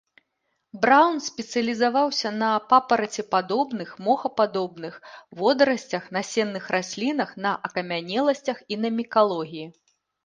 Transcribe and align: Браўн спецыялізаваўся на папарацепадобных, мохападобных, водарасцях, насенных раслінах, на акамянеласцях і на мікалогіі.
Браўн 0.83 1.17
спецыялізаваўся 1.25 2.29
на 2.43 2.47
папарацепадобных, 2.71 3.91
мохападобных, 4.07 4.97
водарасцях, 5.43 6.03
насенных 6.17 6.63
раслінах, 6.77 7.29
на 7.47 7.51
акамянеласцях 7.69 8.57
і 8.75 8.81
на 8.85 8.89
мікалогіі. 9.01 9.67